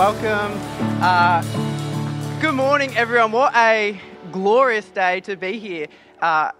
[0.00, 0.58] welcome.
[1.02, 1.42] Uh,
[2.40, 3.32] good morning, everyone.
[3.32, 4.00] What a
[4.32, 5.88] glorious day to be here.
[6.22, 6.52] Uh,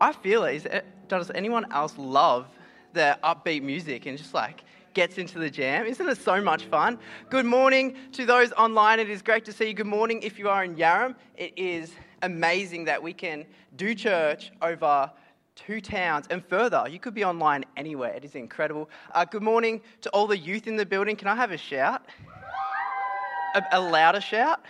[0.00, 0.64] I feel it.
[0.64, 0.86] it.
[1.06, 2.46] Does anyone else love
[2.94, 4.64] the upbeat music and just like
[4.94, 5.84] gets into the jam?
[5.84, 6.98] Isn't it so much fun?
[7.28, 8.98] Good morning to those online.
[8.98, 9.74] It is great to see you.
[9.74, 11.16] Good morning if you are in Yarram.
[11.36, 11.92] It is
[12.22, 13.44] amazing that we can
[13.76, 15.10] do church over
[15.54, 16.86] two towns and further.
[16.88, 18.14] You could be online anywhere.
[18.14, 18.88] It is incredible.
[19.12, 21.14] Uh, good morning to all the youth in the building.
[21.14, 22.06] Can I have a shout?
[23.56, 24.60] A, a louder shout?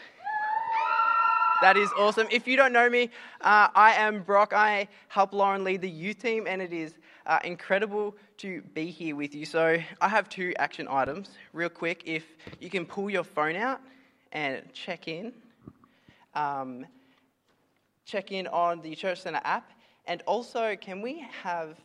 [1.61, 2.29] That is awesome.
[2.31, 3.11] If you don't know me,
[3.41, 4.53] uh, I am Brock.
[4.53, 6.95] I help Lauren lead the youth team, and it is
[7.27, 9.45] uh, incredible to be here with you.
[9.45, 11.31] So, I have two action items.
[11.53, 12.23] Real quick, if
[12.61, 13.81] you can pull your phone out
[14.31, 15.33] and check in,
[16.37, 16.87] um,
[18.05, 19.73] check in on the Church Centre app,
[20.07, 21.77] and also, can we have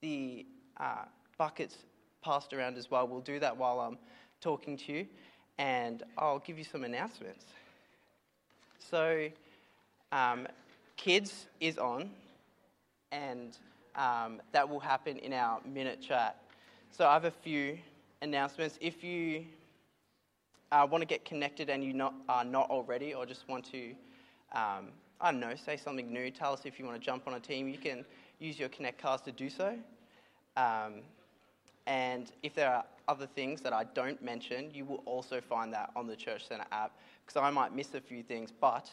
[0.00, 0.46] the
[0.78, 1.04] uh,
[1.36, 1.76] buckets
[2.24, 3.06] passed around as well?
[3.06, 3.98] We'll do that while I'm
[4.40, 5.06] talking to you,
[5.58, 7.44] and I'll give you some announcements.
[8.78, 9.28] So,
[10.12, 10.46] um,
[10.96, 12.10] kids is on,
[13.10, 13.56] and
[13.94, 16.36] um, that will happen in our minute chat.
[16.90, 17.78] So, I have a few
[18.22, 18.78] announcements.
[18.80, 19.44] If you
[20.72, 23.94] uh, want to get connected and you not, are not already, or just want to
[24.52, 24.88] um,
[25.20, 27.40] I don't know, say something new, tell us if you want to jump on a
[27.40, 28.04] team, you can
[28.38, 29.76] use your Connect cards to do so.
[30.56, 31.02] Um,
[31.86, 35.90] and if there are other things that I don't mention, you will also find that
[35.94, 36.92] on the Church Centre app
[37.24, 38.52] because I might miss a few things.
[38.52, 38.90] But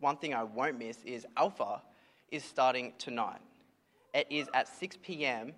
[0.00, 1.82] one thing I won't miss is Alpha
[2.30, 3.40] is starting tonight.
[4.14, 5.52] It is at 6 p.m.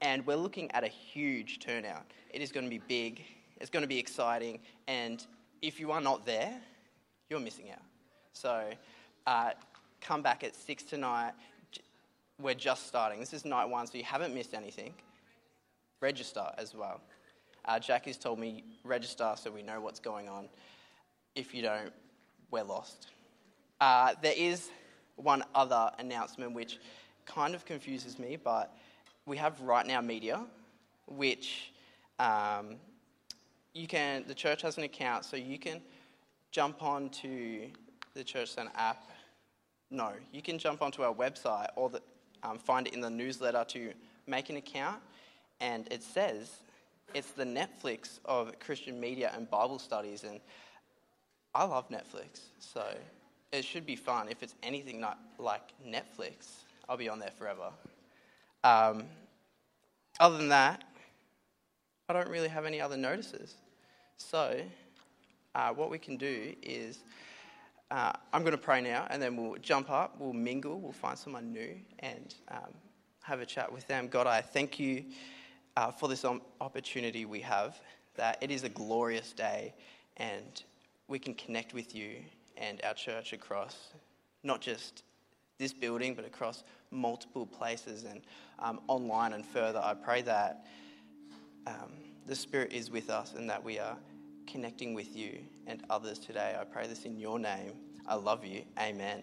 [0.00, 2.04] and we're looking at a huge turnout.
[2.30, 3.22] It is going to be big,
[3.60, 5.24] it's going to be exciting, and
[5.62, 6.54] if you are not there,
[7.28, 7.82] you're missing out.
[8.32, 8.70] So
[9.26, 9.50] uh,
[10.00, 11.32] come back at 6 tonight.
[12.40, 13.20] We're just starting.
[13.20, 14.94] This is night one, so you haven't missed anything.
[16.04, 17.00] Register as well.
[17.64, 20.48] Uh, Jack has told me register so we know what's going on.
[21.34, 21.92] If you don't,
[22.50, 23.08] we're lost.
[23.80, 24.70] Uh, there is
[25.16, 26.78] one other announcement which
[27.24, 28.76] kind of confuses me, but
[29.24, 30.44] we have Right Now Media,
[31.06, 31.72] which
[32.18, 32.76] um,
[33.72, 34.24] you can.
[34.28, 35.80] The church has an account, so you can
[36.50, 37.70] jump on to
[38.12, 39.10] the Church Centre app
[39.90, 42.02] no, you can jump onto our website or the,
[42.42, 43.92] um, find it in the newsletter to
[44.26, 45.00] make an account,
[45.60, 46.50] and it says
[47.14, 50.24] it's the Netflix of Christian media and Bible studies.
[50.24, 50.40] And
[51.54, 52.84] I love Netflix, so
[53.52, 54.28] it should be fun.
[54.28, 57.70] If it's anything not like Netflix, I'll be on there forever.
[58.64, 59.04] Um,
[60.18, 60.84] other than that,
[62.08, 63.54] I don't really have any other notices.
[64.16, 64.60] So,
[65.54, 66.98] uh, what we can do is
[67.90, 71.16] uh, I'm going to pray now, and then we'll jump up, we'll mingle, we'll find
[71.16, 72.72] someone new, and um,
[73.22, 74.08] have a chat with them.
[74.08, 75.04] God, I thank you
[75.76, 76.24] uh, for this
[76.60, 77.80] opportunity we have,
[78.16, 79.74] that it is a glorious day,
[80.16, 80.62] and
[81.08, 82.16] we can connect with you
[82.56, 83.92] and our church across
[84.42, 85.02] not just
[85.58, 88.20] this building, but across multiple places and
[88.58, 89.80] um, online and further.
[89.82, 90.66] I pray that
[91.66, 91.92] um,
[92.26, 93.96] the Spirit is with us and that we are
[94.46, 96.56] connecting with you and others today.
[96.60, 97.72] I pray this in your name.
[98.06, 98.62] I love you.
[98.78, 99.22] Amen.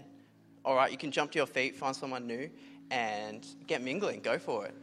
[0.66, 2.50] All right, you can jump to your feet, find someone new,
[2.90, 4.22] and get mingling.
[4.22, 4.75] Go for it.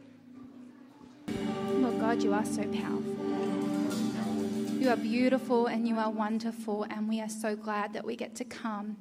[2.09, 3.15] God, you are so powerful.
[4.79, 8.33] You are beautiful and you are wonderful, and we are so glad that we get
[8.37, 8.97] to come,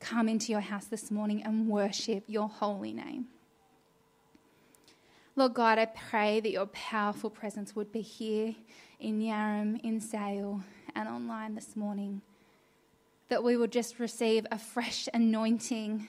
[0.00, 3.26] come into your house this morning and worship your holy name.
[5.36, 8.56] Lord God, I pray that your powerful presence would be here
[8.98, 10.62] in Yarram, in Sale,
[10.96, 12.22] and online this morning.
[13.28, 16.08] That we will just receive a fresh anointing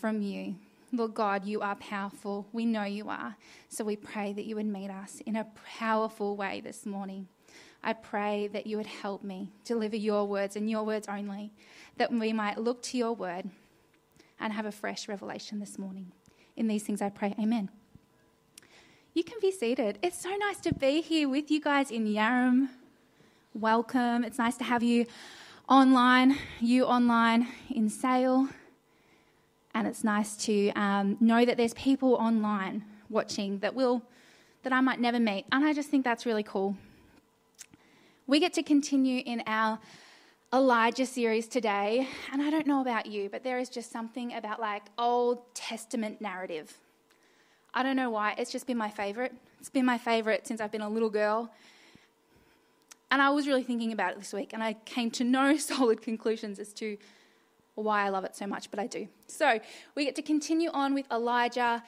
[0.00, 0.54] from you.
[0.92, 2.46] Lord God, you are powerful.
[2.52, 3.36] We know you are.
[3.68, 5.46] So we pray that you would meet us in a
[5.78, 7.28] powerful way this morning.
[7.82, 11.52] I pray that you would help me deliver your words and your words only,
[11.96, 13.48] that we might look to your word
[14.38, 16.12] and have a fresh revelation this morning.
[16.56, 17.34] In these things I pray.
[17.38, 17.70] Amen.
[19.14, 19.98] You can be seated.
[20.02, 22.68] It's so nice to be here with you guys in Yarram.
[23.54, 24.24] Welcome.
[24.24, 25.06] It's nice to have you
[25.68, 28.48] online, you online in Sale.
[29.74, 34.02] And it's nice to um, know that there's people online watching that will
[34.62, 35.46] that I might never meet.
[35.52, 36.76] And I just think that's really cool.
[38.26, 39.78] We get to continue in our
[40.52, 42.06] Elijah series today.
[42.32, 46.20] And I don't know about you, but there is just something about like Old Testament
[46.20, 46.76] narrative
[47.72, 49.32] I don't know why, it's just been my favorite.
[49.60, 51.50] It's been my favorite since I've been a little girl.
[53.12, 56.02] And I was really thinking about it this week, and I came to no solid
[56.02, 56.96] conclusions as to
[57.80, 59.08] why I love it so much, but I do.
[59.26, 59.60] So
[59.94, 61.82] we get to continue on with Elijah,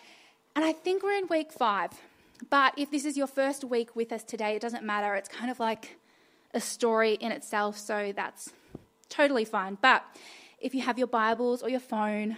[0.54, 1.90] and I think we're in week five.
[2.50, 5.14] But if this is your first week with us today, it doesn't matter.
[5.14, 5.96] It's kind of like
[6.52, 8.52] a story in itself, so that's
[9.08, 9.78] totally fine.
[9.80, 10.04] But
[10.58, 12.36] if you have your Bibles or your phone,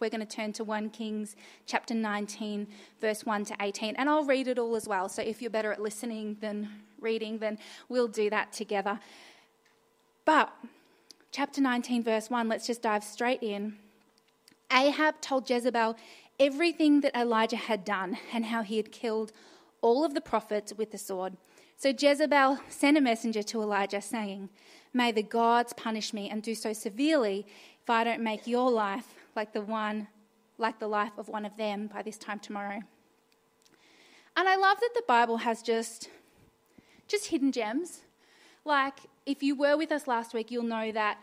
[0.00, 2.66] we're going to turn to 1 Kings chapter 19,
[3.00, 3.96] verse 1 to 18.
[3.96, 5.08] And I'll read it all as well.
[5.08, 6.68] So if you're better at listening than
[7.00, 7.58] reading, then
[7.88, 9.00] we'll do that together.
[10.24, 10.52] But
[11.36, 13.76] chapter 19, verse 1, let's just dive straight in.
[14.72, 15.94] Ahab told Jezebel
[16.40, 19.32] everything that Elijah had done and how he had killed
[19.82, 21.36] all of the prophets with the sword.
[21.76, 24.48] So Jezebel sent a messenger to Elijah saying,
[24.94, 27.46] May the gods punish me and do so severely
[27.82, 30.08] if I don't make your life like the one
[30.56, 32.80] like the life of one of them by this time tomorrow.
[34.38, 36.08] And I love that the Bible has just
[37.08, 38.00] just hidden gems.
[38.64, 41.18] Like if you were with us last week, you'll know that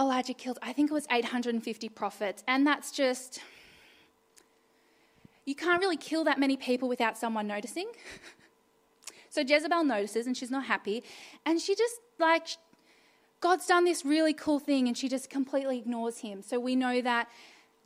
[0.00, 3.40] Elijah killed I think it was 850 prophets and that's just
[5.44, 7.90] you can't really kill that many people without someone noticing.
[9.30, 11.02] so Jezebel notices and she's not happy
[11.44, 12.46] and she just like
[13.40, 16.42] God's done this really cool thing and she just completely ignores him.
[16.42, 17.28] So we know that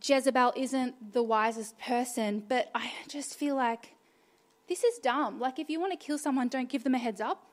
[0.05, 3.95] Jezebel isn't the wisest person, but I just feel like
[4.69, 5.39] this is dumb.
[5.41, 7.47] Like, if you want to kill someone, don't give them a heads up.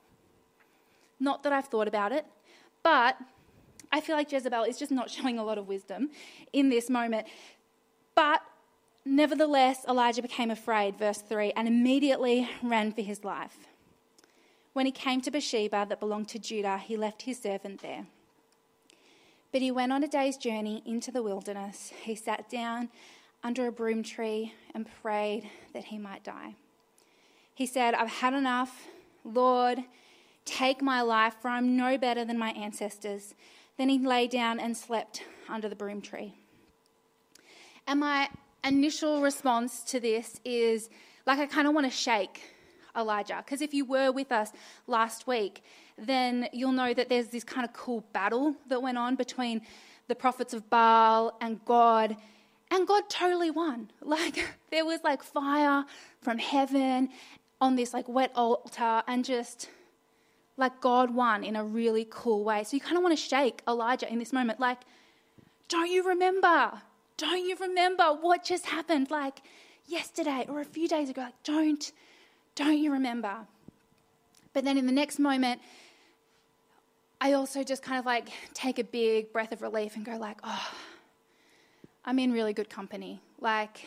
[1.19, 2.25] Not that I've thought about it,
[2.83, 3.17] but
[3.91, 6.09] I feel like Jezebel is just not showing a lot of wisdom
[6.53, 7.27] in this moment.
[8.15, 8.41] But
[9.05, 13.57] nevertheless, Elijah became afraid, verse 3, and immediately ran for his life.
[14.73, 18.05] When he came to Beersheba that belonged to Judah, he left his servant there.
[19.51, 21.91] But he went on a day's journey into the wilderness.
[22.03, 22.89] He sat down
[23.43, 26.55] under a broom tree and prayed that he might die.
[27.53, 28.87] He said, I've had enough.
[29.25, 29.79] Lord,
[30.45, 33.35] take my life, for I'm no better than my ancestors.
[33.81, 36.35] Then he lay down and slept under the broom tree.
[37.87, 38.29] And my
[38.63, 40.91] initial response to this is
[41.25, 42.43] like, I kind of want to shake
[42.95, 43.41] Elijah.
[43.43, 44.51] Because if you were with us
[44.85, 45.63] last week,
[45.97, 49.61] then you'll know that there's this kind of cool battle that went on between
[50.07, 52.15] the prophets of Baal and God.
[52.69, 53.89] And God totally won.
[54.03, 55.85] Like, there was like fire
[56.21, 57.09] from heaven
[57.59, 59.69] on this like wet altar, and just
[60.57, 62.63] like God won in a really cool way.
[62.63, 64.59] So you kind of want to shake Elijah in this moment.
[64.59, 64.79] Like,
[65.69, 66.71] don't you remember?
[67.17, 69.41] Don't you remember what just happened like
[69.87, 71.21] yesterday or a few days ago?
[71.21, 71.91] Like, don't
[72.55, 73.47] don't you remember?
[74.53, 75.61] But then in the next moment,
[77.21, 80.39] I also just kind of like take a big breath of relief and go like,
[80.43, 80.71] oh,
[82.03, 83.21] I'm in really good company.
[83.39, 83.85] Like,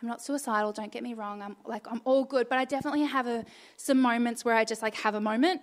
[0.00, 1.42] I'm not suicidal, don't get me wrong.
[1.42, 3.44] I'm like I'm all good, but I definitely have a,
[3.76, 5.60] some moments where I just like have a moment.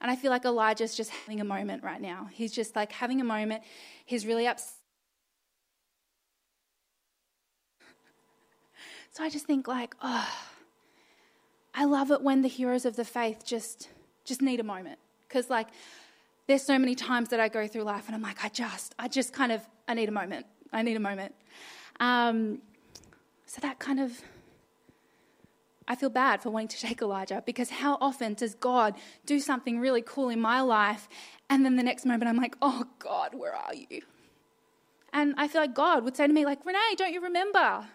[0.00, 2.28] And I feel like Elijah's just having a moment right now.
[2.32, 3.62] He's just like having a moment.
[4.06, 4.74] He's really upset.
[9.10, 10.28] So I just think like, oh,
[11.74, 13.88] I love it when the heroes of the faith just
[14.24, 15.68] just need a moment because like
[16.48, 19.06] there's so many times that I go through life and I'm like, I just, I
[19.06, 20.46] just kind of, I need a moment.
[20.72, 21.34] I need a moment.
[22.00, 22.62] Um,
[23.48, 24.20] so that kind of,
[25.88, 29.80] I feel bad for wanting to shake Elijah because how often does God do something
[29.80, 31.08] really cool in my life
[31.48, 34.02] and then the next moment I'm like, oh God, where are you?
[35.14, 37.86] And I feel like God would say to me, like, Renee, don't you remember?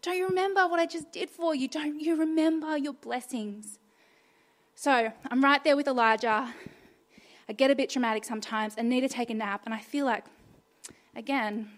[0.00, 1.66] Don't you remember what I just did for you?
[1.66, 3.80] Don't you remember your blessings?
[4.76, 6.54] So I'm right there with Elijah.
[7.48, 9.62] I get a bit traumatic sometimes and need to take a nap.
[9.64, 10.24] And I feel like,
[11.16, 11.70] again,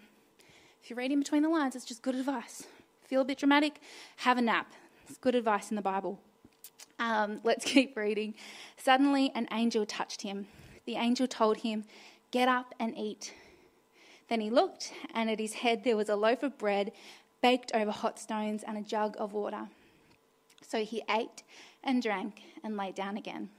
[0.82, 2.66] if you're reading between the lines, it's just good advice.
[3.06, 3.80] Feel a bit dramatic,
[4.16, 4.72] have a nap.
[5.08, 6.18] It's good advice in the Bible.
[6.98, 8.34] Um, let's keep reading.
[8.76, 10.48] Suddenly, an angel touched him.
[10.86, 11.84] The angel told him,
[12.32, 13.32] Get up and eat.
[14.28, 16.92] Then he looked, and at his head there was a loaf of bread
[17.42, 19.68] baked over hot stones, and a jug of water.
[20.66, 21.44] So he ate
[21.84, 23.50] and drank and lay down again.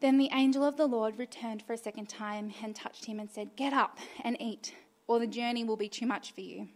[0.00, 3.28] Then the angel of the Lord returned for a second time and touched him and
[3.28, 4.74] said, Get up and eat,
[5.08, 6.68] or the journey will be too much for you.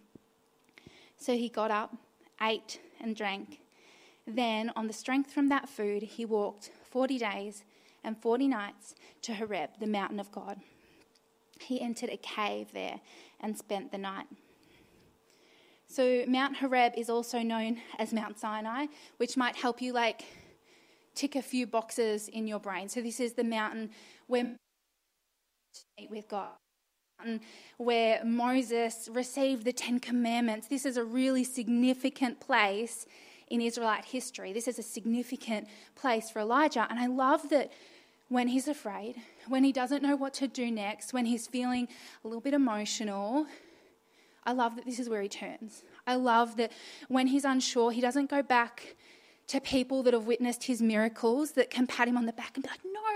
[1.25, 1.97] So he got up,
[2.43, 3.61] ate, and drank.
[4.26, 7.64] Then, on the strength from that food, he walked 40 days
[8.04, 10.61] and 40 nights to Horeb, the mountain of God.
[11.59, 13.00] He entered a cave there
[13.40, 14.26] and spent the night.
[15.87, 20.26] So Mount Horeb is also known as Mount Sinai, which might help you like
[21.14, 22.90] tick a few boxes in your brain.
[22.90, 23.88] So this is the mountain
[24.26, 24.45] where
[25.99, 26.50] meet with God.
[27.78, 30.68] Where Moses received the Ten Commandments.
[30.68, 33.06] This is a really significant place
[33.49, 34.52] in Israelite history.
[34.52, 36.87] This is a significant place for Elijah.
[36.90, 37.73] And I love that
[38.28, 39.16] when he's afraid,
[39.49, 41.88] when he doesn't know what to do next, when he's feeling
[42.25, 43.47] a little bit emotional,
[44.44, 45.83] I love that this is where he turns.
[46.06, 46.73] I love that
[47.09, 48.97] when he's unsure, he doesn't go back
[49.47, 52.62] to people that have witnessed his miracles that can pat him on the back and
[52.62, 53.13] be like, no,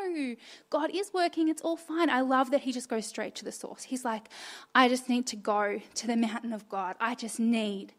[0.70, 2.10] God is working, it's all fine.
[2.10, 3.84] I love that he just goes straight to the source.
[3.84, 4.28] He's like,
[4.74, 6.96] I just need to go to the mountain of God.
[7.00, 7.92] I just need,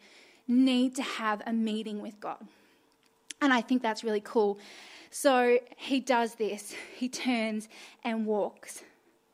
[0.47, 2.45] need to have a meeting with God.
[3.41, 4.59] And I think that's really cool.
[5.11, 6.75] So he does this.
[6.95, 7.67] He turns
[8.03, 8.83] and walks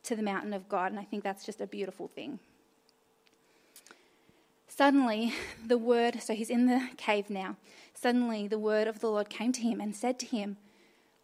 [0.04, 0.92] to the mountain of God.
[0.92, 2.38] And I think that's just a beautiful thing.
[4.68, 5.32] Suddenly,
[5.66, 7.56] the word, so he's in the cave now.
[7.94, 10.58] Suddenly, the word of the Lord came to him and said to him,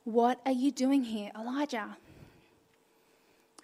[0.05, 1.97] What are you doing here, Elijah?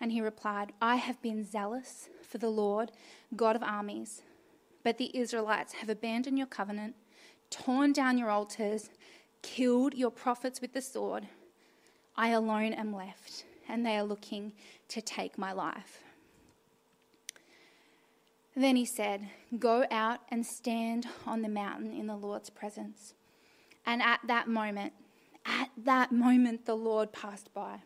[0.00, 2.92] And he replied, I have been zealous for the Lord,
[3.34, 4.22] God of armies.
[4.84, 6.94] But the Israelites have abandoned your covenant,
[7.50, 8.90] torn down your altars,
[9.42, 11.26] killed your prophets with the sword.
[12.16, 14.52] I alone am left, and they are looking
[14.88, 16.04] to take my life.
[18.54, 19.28] Then he said,
[19.58, 23.14] Go out and stand on the mountain in the Lord's presence.
[23.86, 24.92] And at that moment,
[25.48, 27.80] at that moment, the Lord passed by.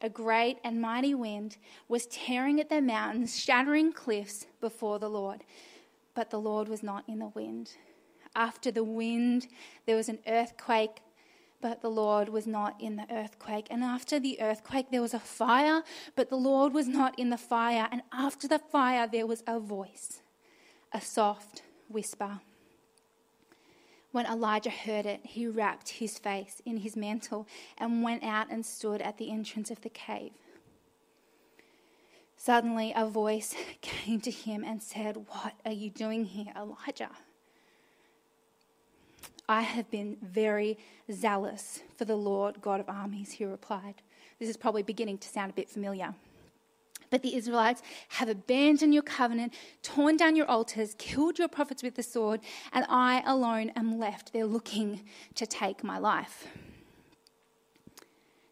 [0.00, 5.44] A great and mighty wind was tearing at the mountains, shattering cliffs before the Lord.
[6.14, 7.76] But the Lord was not in the wind.
[8.34, 9.46] After the wind,
[9.86, 11.02] there was an earthquake,
[11.60, 13.68] but the Lord was not in the earthquake.
[13.70, 15.82] And after the earthquake, there was a fire,
[16.16, 17.88] but the Lord was not in the fire.
[17.92, 20.22] And after the fire, there was a voice,
[20.92, 22.40] a soft whisper.
[24.12, 28.64] When Elijah heard it, he wrapped his face in his mantle and went out and
[28.64, 30.32] stood at the entrance of the cave.
[32.36, 37.10] Suddenly, a voice came to him and said, What are you doing here, Elijah?
[39.48, 40.78] I have been very
[41.10, 43.94] zealous for the Lord God of armies, he replied.
[44.38, 46.14] This is probably beginning to sound a bit familiar.
[47.12, 49.52] But the Israelites have abandoned your covenant,
[49.82, 52.40] torn down your altars, killed your prophets with the sword,
[52.72, 54.32] and I alone am left.
[54.32, 55.02] They're looking
[55.34, 56.48] to take my life.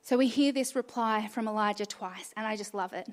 [0.02, 3.08] So we hear this reply from Elijah twice, and I just love it.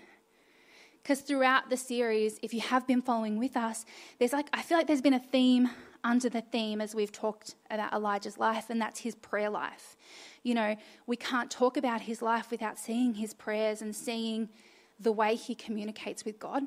[1.01, 3.85] Because throughout the series, if you have been following with us,
[4.19, 5.69] there's like, I feel like there's been a theme
[6.03, 9.95] under the theme as we've talked about Elijah's life, and that's his prayer life.
[10.43, 10.75] You know,
[11.05, 14.49] we can't talk about his life without seeing his prayers and seeing
[14.99, 16.63] the way he communicates with God.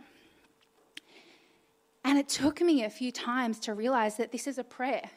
[2.04, 5.10] And it took me a few times to realize that this is a prayer.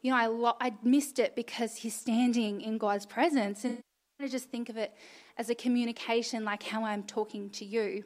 [0.00, 3.64] You know, I, lo- I missed it because he's standing in God's presence.
[3.64, 3.82] And
[4.20, 4.94] I just think of it
[5.36, 8.04] as a communication like how I'm talking to you.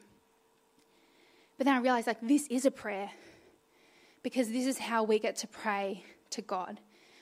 [1.57, 3.11] But then I realized, like, this is a prayer
[4.23, 6.79] because this is how we get to pray to God.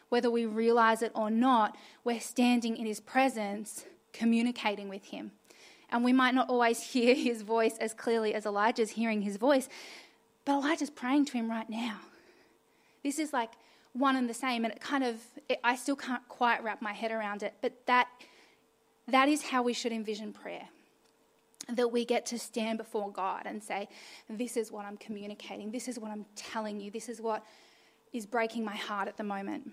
[0.10, 5.32] Whether we realize it or not, we're standing in His presence, communicating with Him.
[5.92, 9.70] And we might not always hear His voice as clearly as Elijah's hearing His voice,
[10.46, 12.00] but Elijah's praying to Him right now.
[13.04, 13.52] This is like
[13.94, 15.16] one and the same, and it kind of,
[15.50, 18.08] it, I still can't quite wrap my head around it, but that,
[19.08, 20.70] that is how we should envision prayer
[21.70, 23.88] that we get to stand before God and say,
[24.30, 27.44] This is what I'm communicating, this is what I'm telling you, this is what
[28.14, 29.72] is breaking my heart at the moment.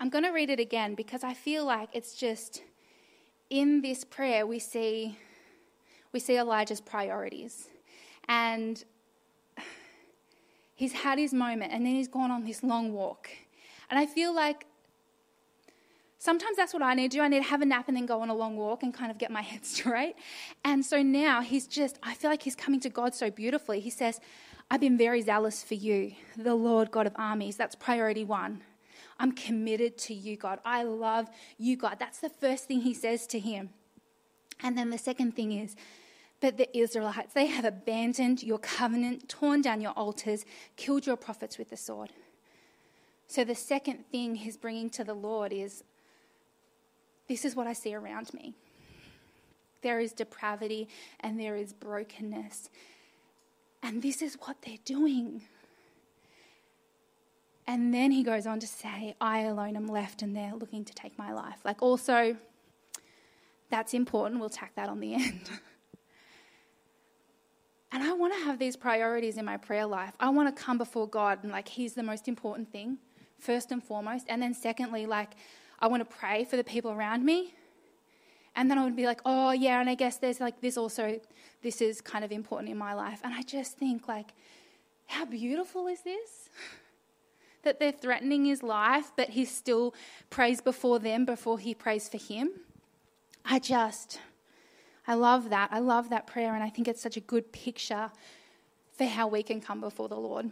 [0.00, 2.62] I'm going to read it again because I feel like it's just
[3.50, 5.18] in this prayer we see
[6.12, 7.68] we see Elijah's priorities.
[8.28, 8.82] And
[10.74, 13.28] he's had his moment and then he's gone on this long walk.
[13.90, 14.66] And I feel like
[16.20, 17.22] Sometimes that's what I need to do.
[17.22, 19.10] I need to have a nap and then go on a long walk and kind
[19.12, 20.16] of get my head straight.
[20.64, 23.78] And so now he's just, I feel like he's coming to God so beautifully.
[23.78, 24.20] He says,
[24.68, 27.56] I've been very zealous for you, the Lord God of armies.
[27.56, 28.62] That's priority one.
[29.18, 30.60] I'm committed to you, God.
[30.64, 31.96] I love you, God.
[31.98, 33.70] That's the first thing he says to him.
[34.62, 35.76] And then the second thing is,
[36.40, 40.44] but the Israelites, they have abandoned your covenant, torn down your altars,
[40.76, 42.12] killed your prophets with the sword.
[43.26, 45.82] So the second thing he's bringing to the Lord is,
[47.28, 48.54] this is what I see around me.
[49.82, 50.88] There is depravity
[51.20, 52.70] and there is brokenness.
[53.82, 55.42] And this is what they're doing.
[57.68, 60.94] And then he goes on to say, I alone am left and they're looking to
[60.94, 61.58] take my life.
[61.66, 62.34] Like, also,
[63.68, 64.40] that's important.
[64.40, 65.50] We'll tack that on the end.
[67.92, 70.14] and I want to have these priorities in my prayer life.
[70.18, 72.96] I want to come before God and, like, He's the most important thing,
[73.38, 74.24] first and foremost.
[74.30, 75.34] And then, secondly, like,
[75.78, 77.52] I want to pray for the people around me.
[78.56, 81.20] And then I would be like, oh, yeah, and I guess there's like this also,
[81.62, 83.20] this is kind of important in my life.
[83.22, 84.32] And I just think, like,
[85.06, 86.48] how beautiful is this?
[87.68, 89.94] that they're threatening his life, but he still
[90.30, 92.48] prays before them before he prays for him.
[93.44, 94.20] I just,
[95.06, 95.68] I love that.
[95.70, 98.10] I love that prayer, and I think it's such a good picture
[98.96, 100.50] for how we can come before the Lord.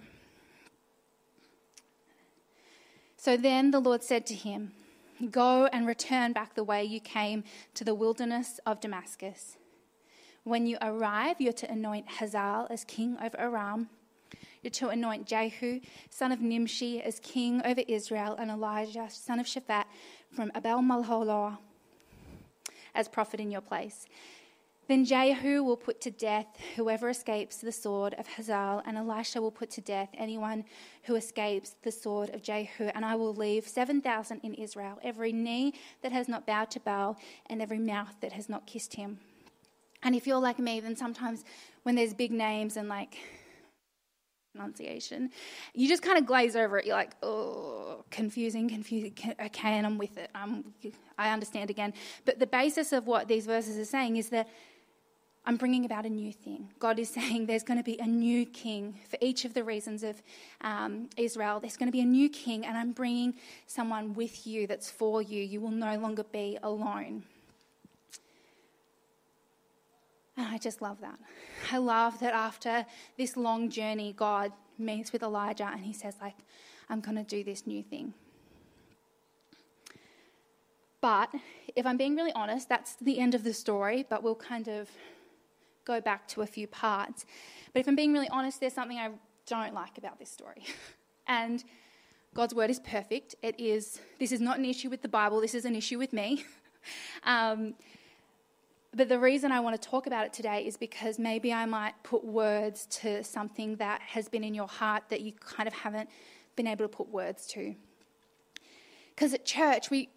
[3.16, 4.72] So then the Lord said to him,
[5.30, 9.56] Go and return back the way you came to the wilderness of Damascus.
[10.44, 13.88] When you arrive, you're to anoint Hazael as king over Aram.
[14.62, 19.46] You're to anoint Jehu, son of Nimshi, as king over Israel, and Elisha, son of
[19.46, 19.84] Shaphat,
[20.32, 21.58] from Abel Meholah,
[22.94, 24.06] as prophet in your place.
[24.88, 29.50] Then Jehu will put to death whoever escapes the sword of Hazael, and Elisha will
[29.50, 30.64] put to death anyone
[31.04, 32.90] who escapes the sword of Jehu.
[32.94, 37.18] And I will leave 7,000 in Israel, every knee that has not bowed to Baal,
[37.46, 39.18] and every mouth that has not kissed him.
[40.04, 41.44] And if you're like me, then sometimes
[41.82, 43.18] when there's big names and like
[44.56, 45.30] pronunciation,
[45.74, 46.86] you just kind of glaze over it.
[46.86, 49.14] You're like, oh, confusing, confusing.
[49.40, 50.30] Okay, and I'm with it.
[50.34, 50.64] I'm,
[51.18, 51.92] I understand again.
[52.24, 54.48] But the basis of what these verses are saying is that
[55.44, 56.70] I'm bringing about a new thing.
[56.78, 60.02] God is saying there's going to be a new king for each of the reasons
[60.02, 60.20] of
[60.62, 61.60] um, Israel.
[61.60, 63.34] There's going to be a new king, and I'm bringing
[63.66, 65.42] someone with you that's for you.
[65.42, 67.22] You will no longer be alone.
[70.36, 71.18] And I just love that.
[71.72, 72.84] I love that after
[73.16, 76.36] this long journey, God meets with Elijah and he says, like,
[76.90, 78.14] I'm going to do this new thing.
[81.00, 81.30] But
[81.74, 84.90] if I'm being really honest, that's the end of the story, but we'll kind of
[85.84, 87.24] go back to a few parts.
[87.72, 89.10] But if I'm being really honest, there's something I
[89.46, 90.64] don't like about this story.
[91.26, 91.62] and
[92.34, 93.34] God's word is perfect.
[93.42, 96.12] It is, this is not an issue with the Bible, this is an issue with
[96.12, 96.44] me.
[97.24, 97.74] um,
[98.96, 101.92] but the reason I want to talk about it today is because maybe I might
[102.02, 106.08] put words to something that has been in your heart that you kind of haven't
[106.56, 107.74] been able to put words to.
[109.14, 110.08] Because at church, we,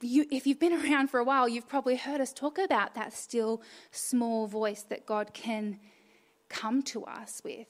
[0.00, 3.12] you, if you've been around for a while, you've probably heard us talk about that
[3.12, 5.78] still small voice that God can
[6.48, 7.66] come to us with.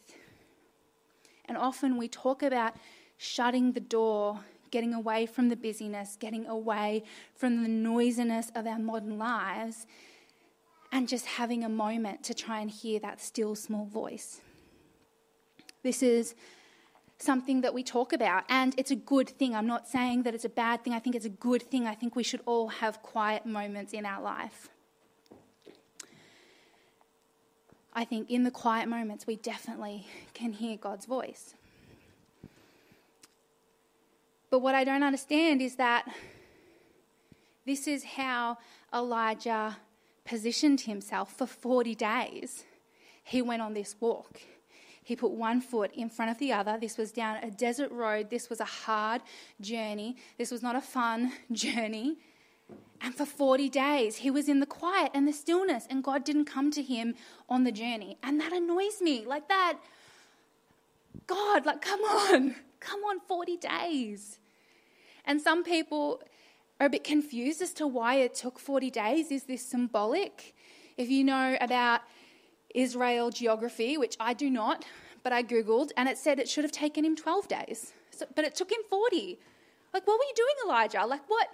[1.46, 2.76] And often we talk about
[3.16, 7.02] shutting the door, getting away from the busyness, getting away
[7.34, 9.86] from the noisiness of our modern lives,
[10.92, 14.42] and just having a moment to try and hear that still small voice.
[15.82, 16.34] This is
[17.18, 19.54] something that we talk about, and it's a good thing.
[19.54, 21.86] I'm not saying that it's a bad thing, I think it's a good thing.
[21.86, 24.68] I think we should all have quiet moments in our life.
[27.94, 31.54] I think in the quiet moments, we definitely can hear God's voice.
[34.50, 36.06] But what I don't understand is that
[37.64, 38.58] this is how
[38.92, 39.76] Elijah
[40.24, 42.64] positioned himself for 40 days.
[43.24, 44.40] He went on this walk.
[45.04, 46.78] He put one foot in front of the other.
[46.80, 48.30] This was down a desert road.
[48.30, 49.22] This was a hard
[49.60, 50.16] journey.
[50.38, 52.18] This was not a fun journey.
[53.00, 56.44] And for 40 days, he was in the quiet and the stillness, and God didn't
[56.44, 57.16] come to him
[57.48, 58.16] on the journey.
[58.22, 59.24] And that annoys me.
[59.26, 59.78] Like that,
[61.26, 64.38] God, like, come on, come on, 40 days.
[65.24, 66.22] And some people
[66.82, 69.30] are a bit confused as to why it took 40 days.
[69.30, 70.52] Is this symbolic?
[70.96, 72.00] If you know about
[72.74, 74.84] Israel geography, which I do not,
[75.22, 77.92] but I Googled, and it said it should have taken him 12 days.
[78.10, 79.38] So, but it took him 40.
[79.94, 81.06] Like, what were you doing, Elijah?
[81.06, 81.48] Like, what?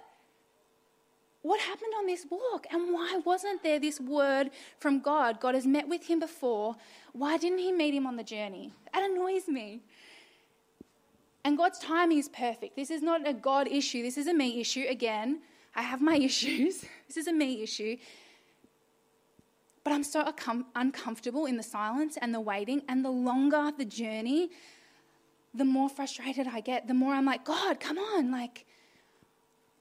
[1.43, 2.65] What happened on this walk?
[2.71, 5.39] And why wasn't there this word from God?
[5.39, 6.75] God has met with him before.
[7.13, 8.73] Why didn't he meet him on the journey?
[8.93, 9.83] That annoys me.
[11.45, 12.75] And God's timing is perfect.
[12.75, 14.03] This is not a God issue.
[14.03, 14.85] This is a me issue.
[14.89, 15.39] Again,
[15.75, 16.85] I have my issues.
[17.07, 17.97] This is a me issue.
[19.83, 20.31] But I'm so
[20.75, 24.49] uncomfortable in the silence and the waiting, and the longer the journey,
[25.53, 26.87] the more frustrated I get.
[26.87, 28.29] The more I'm like, God, come on.
[28.29, 28.65] Like,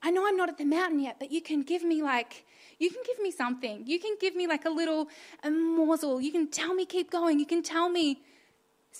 [0.02, 2.44] I know I'm not at the mountain yet, but you can give me, like,
[2.78, 3.82] you can give me something.
[3.86, 5.08] You can give me, like, a little
[5.42, 6.20] a morsel.
[6.20, 7.40] You can tell me, keep going.
[7.40, 8.22] You can tell me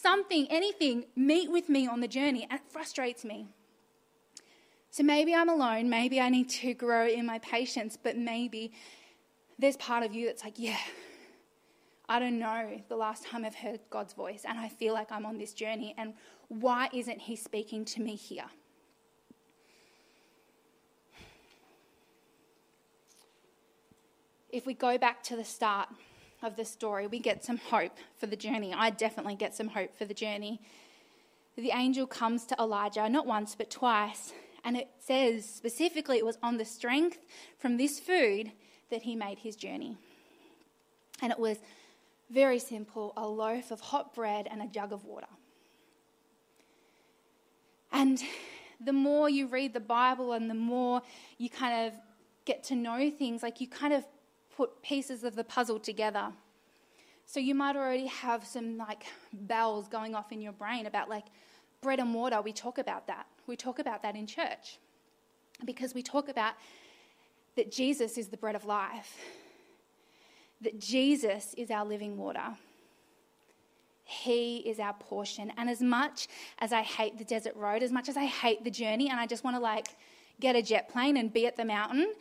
[0.01, 1.07] something, anything.
[1.17, 2.47] Meet with me on the journey.
[2.51, 3.49] And it frustrates me.
[4.91, 5.91] So maybe I'm alone.
[5.91, 8.73] Maybe I need to grow in my patience, but maybe
[9.59, 10.79] there's part of you that's like, yeah,
[12.09, 15.27] I don't know the last time I've heard God's voice, and I feel like I'm
[15.27, 16.15] on this journey, and
[16.49, 18.47] why isn't He speaking to me here?
[24.51, 25.91] If we go back to the start
[26.43, 28.73] of the story, we get some hope for the journey.
[28.75, 30.61] I definitely get some hope for the journey.
[31.57, 34.33] The angel comes to Elijah, not once, but twice,
[34.65, 37.19] and it says specifically it was on the strength
[37.59, 38.53] from this food
[38.91, 39.97] that he made his journey.
[41.21, 41.59] And it was
[42.31, 45.27] very simple a loaf of hot bread and a jug of water.
[47.91, 48.23] And
[48.81, 51.03] the more you read the Bible and the more
[51.39, 51.95] you kind of
[52.45, 54.05] get to know things, like you kind of
[54.59, 56.33] put pieces of the puzzle together.
[57.27, 61.27] So you might already have some like bells going off in your brain about like
[61.81, 62.43] bread and water.
[62.43, 63.27] We talk about that.
[63.47, 64.79] We talk about that in church
[65.65, 66.55] because we talk about
[67.55, 69.17] that Jesus is the bread of life,
[70.61, 72.57] that Jesus is our living water.
[74.03, 75.53] He is our portion.
[75.57, 76.27] And as much
[76.59, 79.27] as I hate the desert road, as much as I hate the journey, and I
[79.27, 79.87] just want to like
[80.41, 82.13] get a jet plane and be at the mountain,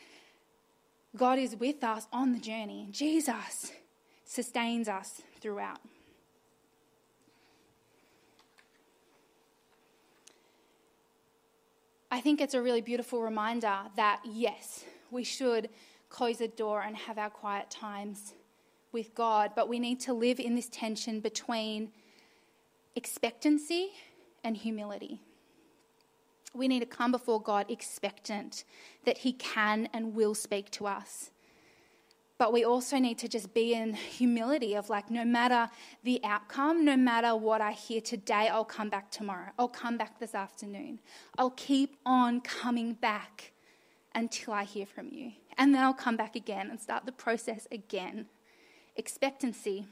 [1.16, 2.88] God is with us on the journey.
[2.92, 3.72] Jesus
[4.26, 5.80] sustains us throughout.
[12.10, 15.70] I think it's a really beautiful reminder that yes, we should
[16.10, 18.34] close the door and have our quiet times
[18.92, 21.92] with God, but we need to live in this tension between
[22.96, 23.92] expectancy
[24.44, 25.20] and humility.
[26.58, 28.64] We need to come before God expectant
[29.06, 31.32] that He can and will speak to us.
[32.38, 35.70] But we also need to just be in humility of like, no matter
[36.04, 39.50] the outcome, no matter what I hear today, I'll come back tomorrow.
[39.58, 41.00] I'll come back this afternoon.
[41.38, 43.54] I'll keep on coming back
[44.14, 45.32] until I hear from you.
[45.58, 48.28] And then I'll come back again and start the process again.
[48.96, 49.88] Expectancy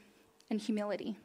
[0.48, 1.16] and humility.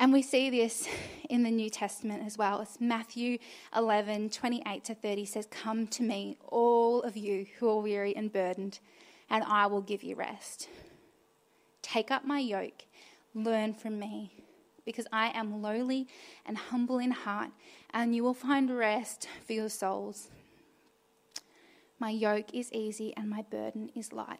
[0.00, 0.88] And we see this
[1.28, 2.60] in the New Testament as well.
[2.60, 3.38] It's Matthew
[3.76, 8.32] 11, 28 to 30 says, Come to me, all of you who are weary and
[8.32, 8.78] burdened,
[9.28, 10.68] and I will give you rest.
[11.82, 12.84] Take up my yoke,
[13.34, 14.32] learn from me,
[14.84, 16.06] because I am lowly
[16.46, 17.50] and humble in heart,
[17.92, 20.28] and you will find rest for your souls.
[21.98, 24.38] My yoke is easy and my burden is light.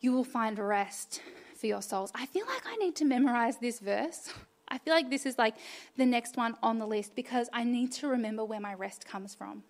[0.00, 1.22] You will find rest
[1.64, 2.12] for your souls.
[2.14, 4.28] I feel like I need to memorize this verse.
[4.68, 5.54] I feel like this is like
[5.96, 9.34] the next one on the list because I need to remember where my rest comes
[9.34, 9.62] from.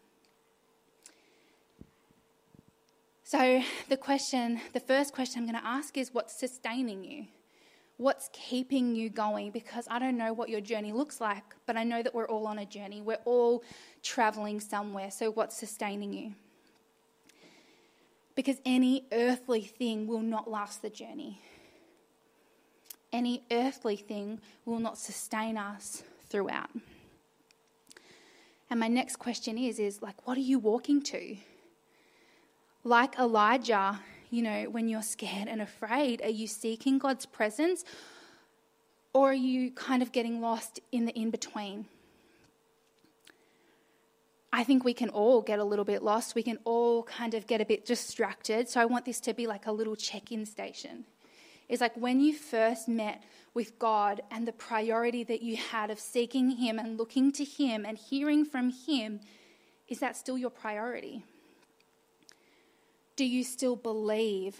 [3.22, 7.26] So, the question, the first question I'm going to ask is what's sustaining you?
[7.96, 9.52] What's keeping you going?
[9.52, 12.48] Because I don't know what your journey looks like, but I know that we're all
[12.48, 13.02] on a journey.
[13.02, 13.62] We're all
[14.02, 15.12] traveling somewhere.
[15.12, 16.34] So, what's sustaining you?
[18.34, 21.40] Because any earthly thing will not last the journey
[23.14, 26.68] any earthly thing will not sustain us throughout.
[28.68, 31.36] And my next question is is like what are you walking to?
[32.82, 34.00] Like Elijah,
[34.30, 37.84] you know, when you're scared and afraid, are you seeking God's presence
[39.14, 41.86] or are you kind of getting lost in the in between?
[44.52, 46.34] I think we can all get a little bit lost.
[46.34, 48.68] We can all kind of get a bit distracted.
[48.68, 51.04] So I want this to be like a little check in station
[51.68, 53.22] is like when you first met
[53.54, 57.84] with God and the priority that you had of seeking Him and looking to Him
[57.86, 59.20] and hearing from Him,
[59.88, 61.24] is that still your priority?
[63.16, 64.56] Do you still believe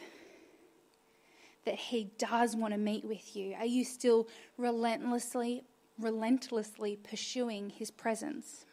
[1.65, 3.55] that He does want to meet with you?
[3.55, 5.65] Are you still relentlessly,
[5.99, 8.65] relentlessly pursuing His presence?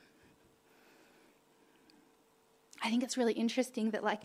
[2.84, 4.24] I think it's really interesting that, like,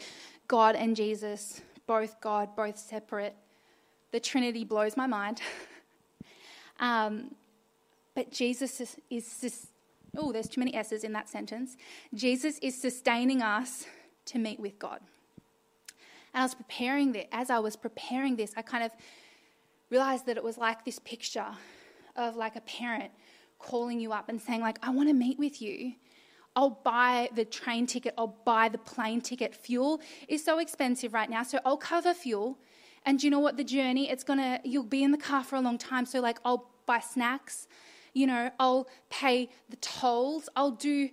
[0.49, 3.37] God and Jesus, both God, both separate,
[4.13, 5.41] the Trinity blows my mind.
[6.81, 7.35] um,
[8.15, 9.69] but Jesus is, is
[10.17, 11.77] oh, there's too many S's in that sentence.
[12.15, 13.87] Jesus is sustaining us
[14.27, 15.01] to meet with God.
[16.35, 18.91] And I was preparing this, as I was preparing this, I kind of
[19.91, 21.47] realized that it was like this picture
[22.17, 23.11] of like a parent
[23.59, 25.95] calling you up and saying, like, I want to meet with you.
[26.55, 29.55] I'll buy the train ticket, I'll buy the plane ticket.
[29.55, 32.59] Fuel is so expensive right now, so I'll cover fuel.
[33.07, 33.57] And you know what?
[33.57, 36.05] The journey, it's gonna, you'll be in the car for a long time.
[36.05, 37.69] So, like, I'll buy snacks,
[38.13, 41.11] you know, I'll pay the tolls, I'll do,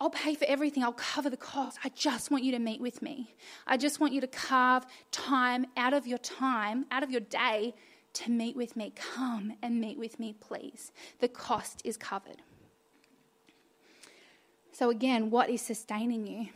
[0.00, 1.78] I'll pay for everything, I'll cover the cost.
[1.84, 3.34] I just want you to meet with me.
[3.66, 7.74] I just want you to carve time out of your time, out of your day
[8.14, 8.92] to meet with me.
[8.96, 10.90] Come and meet with me, please.
[11.20, 12.42] The cost is covered.
[14.72, 16.48] So, again, what is sustaining you?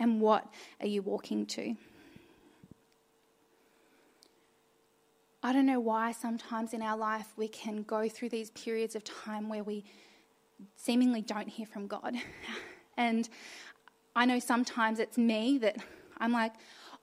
[0.00, 0.46] And what
[0.80, 1.76] are you walking to?
[5.42, 9.04] I don't know why sometimes in our life we can go through these periods of
[9.04, 9.84] time where we
[10.76, 12.16] seemingly don't hear from God.
[12.96, 13.28] and
[14.16, 15.76] I know sometimes it's me that
[16.18, 16.54] I'm like,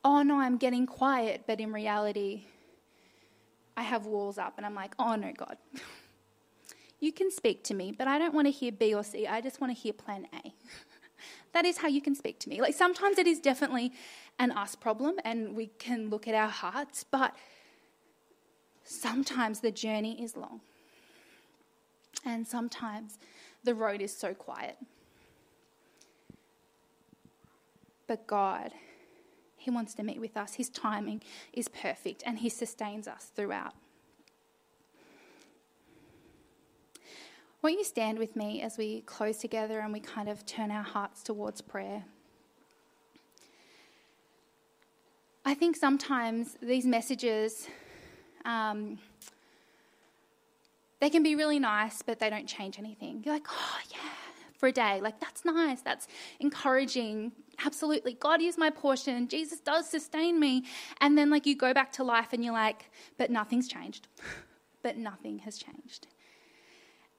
[0.04, 1.44] oh no, I'm getting quiet.
[1.46, 2.46] But in reality,
[3.76, 5.58] I have walls up and I'm like, oh no, God.
[7.00, 9.28] you can speak to me, but I don't want to hear B or C.
[9.28, 10.52] I just want to hear plan A.
[11.54, 12.62] that is how you can speak to me.
[12.62, 13.92] Like sometimes it is definitely
[14.40, 17.36] an us problem and we can look at our hearts, but
[18.84, 20.62] sometimes the journey is long.
[22.26, 23.18] And sometimes
[23.64, 24.78] the road is so quiet.
[28.08, 28.72] But God
[29.58, 30.56] He wants to meet with us.
[30.56, 31.22] His timing
[31.54, 33.74] is perfect and He sustains us throughout.
[37.62, 40.84] Won't you stand with me as we close together and we kind of turn our
[40.84, 42.04] hearts towards prayer?
[45.44, 47.68] I think sometimes these messages,
[48.46, 49.00] um,
[51.00, 53.24] they can be really nice, but they don't change anything.
[53.26, 53.98] You're like, oh, yeah,
[54.58, 55.00] for a day.
[55.02, 55.82] Like, that's nice.
[55.82, 56.08] That's
[56.40, 57.32] encouraging.
[57.64, 58.14] Absolutely.
[58.14, 59.28] God is my portion.
[59.28, 60.66] Jesus does sustain me.
[61.00, 64.08] And then, like, you go back to life and you're like, but nothing's changed.
[64.84, 66.08] but nothing has changed.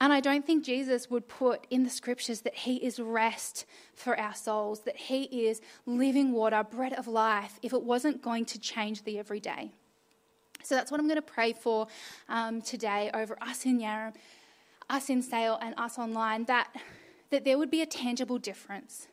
[0.01, 4.17] And I don't think Jesus would put in the scriptures that he is rest for
[4.17, 8.59] our souls, that he is living water, bread of life, if it wasn't going to
[8.59, 9.71] change the everyday.
[10.63, 11.87] So that's what I'm going to pray for
[12.29, 14.13] um, today over us in Yarram,
[14.89, 16.73] us in Sale, and us online, that,
[17.29, 19.07] that there would be a tangible difference.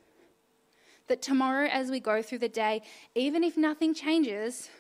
[1.09, 2.83] That tomorrow, as we go through the day,
[3.14, 4.70] even if nothing changes,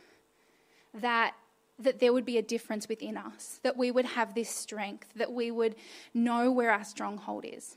[0.94, 1.34] that
[1.78, 5.32] that there would be a difference within us, that we would have this strength, that
[5.32, 5.74] we would
[6.14, 7.76] know where our stronghold is.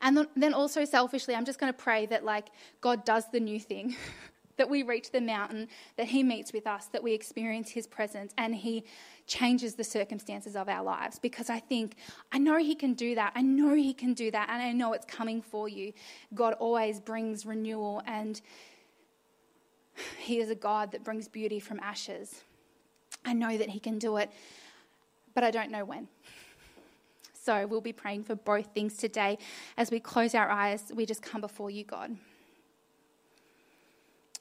[0.00, 2.48] And then also selfishly, I'm just going to pray that like
[2.82, 3.96] God does the new thing,
[4.58, 8.34] that we reach the mountain, that He meets with us, that we experience His presence,
[8.36, 8.84] and He
[9.26, 11.18] changes the circumstances of our lives.
[11.18, 11.96] Because I think,
[12.30, 13.32] I know He can do that.
[13.34, 15.94] I know He can do that, and I know it's coming for you.
[16.34, 18.42] God always brings renewal, and
[20.18, 22.42] He is a God that brings beauty from ashes.
[23.24, 24.30] I know that He can do it,
[25.34, 26.08] but I don't know when.
[27.32, 29.38] So we'll be praying for both things today.
[29.76, 32.16] As we close our eyes, we just come before you, God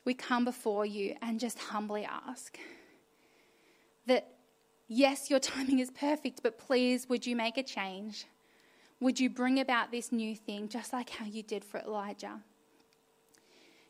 [0.05, 2.57] we come before you and just humbly ask
[4.05, 4.27] that,
[4.87, 8.25] yes, your timing is perfect, but please, would you make a change?
[8.99, 12.39] Would you bring about this new thing, just like how you did for Elijah?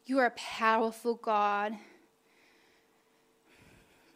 [0.05, 1.77] You are a powerful God.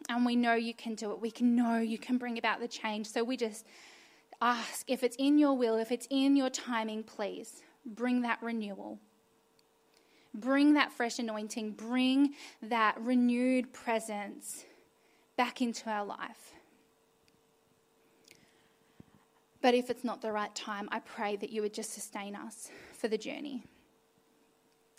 [0.08, 1.20] And we know you can do it.
[1.20, 3.06] We can know you can bring about the change.
[3.06, 3.66] So we just
[4.40, 8.98] ask if it's in your will, if it's in your timing, please bring that renewal.
[10.34, 14.64] Bring that fresh anointing, bring that renewed presence
[15.36, 16.52] back into our life.
[19.62, 22.70] But if it's not the right time, I pray that you would just sustain us
[22.92, 23.64] for the journey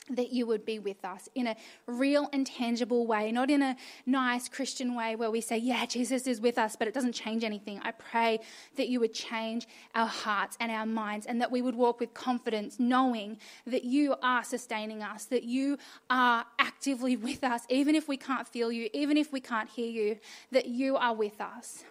[0.10, 3.76] that you would be with us in a real and tangible way, not in a
[4.06, 7.44] nice Christian way where we say, Yeah, Jesus is with us, but it doesn't change
[7.44, 7.80] anything.
[7.84, 8.40] I pray
[8.76, 12.14] that you would change our hearts and our minds and that we would walk with
[12.14, 15.78] confidence, knowing that you are sustaining us, that you
[16.10, 19.90] are actively with us, even if we can't feel you, even if we can't hear
[19.90, 20.18] you,
[20.52, 21.84] that you are with us.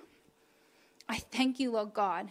[1.08, 2.28] I thank you, Lord God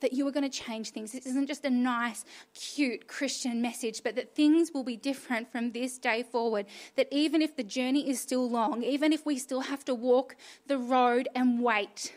[0.00, 1.12] that you are going to change things.
[1.12, 5.72] This isn't just a nice, cute Christian message, but that things will be different from
[5.72, 6.66] this day forward.
[6.96, 10.36] That even if the journey is still long, even if we still have to walk
[10.66, 12.12] the road and wait,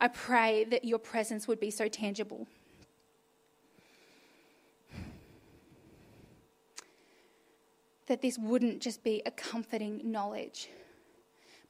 [0.00, 2.46] I pray that your presence would be so tangible.
[8.06, 10.68] That this wouldn't just be a comforting knowledge,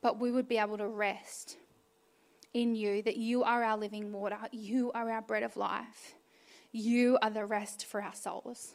[0.02, 1.56] but we would be able to rest
[2.56, 6.14] in you that you are our living water, you are our bread of life,
[6.72, 8.72] you are the rest for our souls.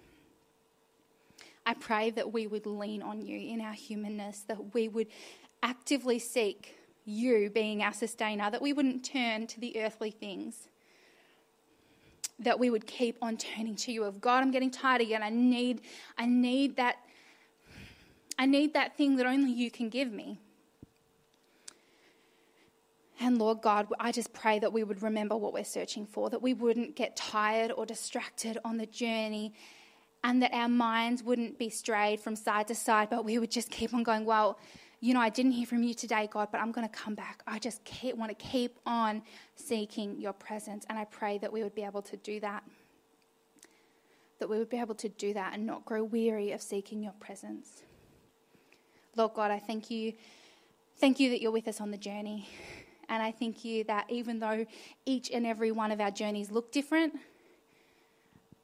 [1.66, 5.08] I pray that we would lean on you in our humanness, that we would
[5.64, 10.68] actively seek you being our sustainer, that we wouldn't turn to the earthly things,
[12.38, 15.24] that we would keep on turning to you of God, I'm getting tired again.
[15.24, 15.82] I need
[16.20, 16.98] I need that
[18.38, 20.40] I need that thing that only you can give me.
[23.24, 26.42] And Lord God, I just pray that we would remember what we're searching for, that
[26.42, 29.54] we wouldn't get tired or distracted on the journey,
[30.24, 33.70] and that our minds wouldn't be strayed from side to side, but we would just
[33.70, 34.58] keep on going, Well,
[35.02, 37.44] you know, I didn't hear from you today, God, but I'm going to come back.
[37.46, 39.22] I just keep, want to keep on
[39.56, 40.86] seeking your presence.
[40.90, 42.64] And I pray that we would be able to do that.
[44.38, 47.14] That we would be able to do that and not grow weary of seeking your
[47.14, 47.82] presence.
[49.16, 50.14] Lord God, I thank you.
[50.98, 52.48] Thank you that you're with us on the journey.
[53.12, 54.66] And I thank you that even though
[55.06, 57.14] each and every one of our journeys look different,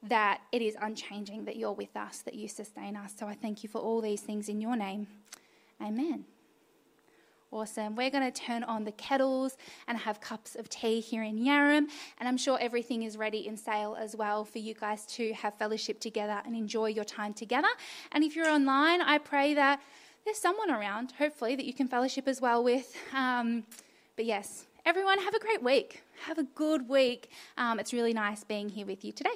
[0.02, 3.12] that it is unchanging, that you're with us, that you sustain us.
[3.16, 5.06] So I thank you for all these things in your name.
[5.82, 6.24] Amen.
[7.50, 7.94] Awesome.
[7.94, 11.86] We're going to turn on the kettles and have cups of tea here in Yarram.
[12.18, 15.54] And I'm sure everything is ready in sale as well for you guys to have
[15.54, 17.68] fellowship together and enjoy your time together.
[18.12, 19.80] And if you're online, I pray that
[20.24, 22.94] there's someone around, hopefully, that you can fellowship as well with.
[23.14, 23.64] Um,
[24.18, 26.02] but yes, everyone, have a great week.
[26.24, 27.30] Have a good week.
[27.56, 29.30] Um, it's really nice being here with you today.